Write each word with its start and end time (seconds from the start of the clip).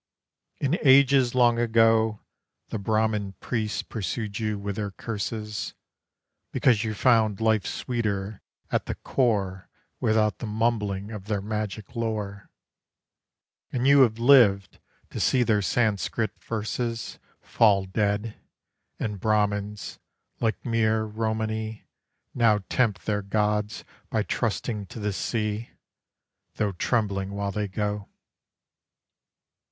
In 0.57 0.79
ages 0.83 1.35
long 1.35 1.59
ago 1.59 2.21
The 2.69 2.79
Brahman 2.79 3.33
priests 3.39 3.83
pursued 3.83 4.39
you 4.39 4.57
with 4.57 4.77
their 4.77 4.89
curses, 4.89 5.75
Because 6.51 6.83
you 6.83 6.95
found 6.95 7.39
life 7.39 7.67
sweeter 7.67 8.41
at 8.71 8.87
the 8.87 8.95
core 8.95 9.69
Without 9.99 10.39
the 10.39 10.47
mumbling 10.47 11.11
of 11.11 11.25
their 11.27 11.39
magic 11.39 11.95
lore. 11.95 12.49
And 13.71 13.87
you 13.87 14.01
have 14.01 14.17
lived 14.17 14.79
to 15.11 15.19
see 15.19 15.43
their 15.43 15.61
Sanskrit 15.61 16.41
verses 16.43 17.19
Fall 17.39 17.85
dead; 17.85 18.35
and 18.97 19.19
Brahmans, 19.19 19.99
like 20.39 20.65
mere 20.65 21.03
Romany, 21.03 21.85
Now 22.33 22.63
tempt 22.69 23.05
their 23.05 23.21
gods 23.21 23.85
by 24.09 24.23
trusting 24.23 24.87
to 24.87 24.99
the 24.99 25.13
sea, 25.13 25.69
Though 26.55 26.71
trembling 26.71 27.33
while 27.33 27.51
they 27.51 27.67
go. 27.67 28.09